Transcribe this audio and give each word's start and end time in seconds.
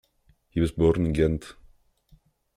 He 0.49 0.59
was 0.59 0.71
born 0.71 1.05
in 1.05 1.13
Ghent. 1.13 1.53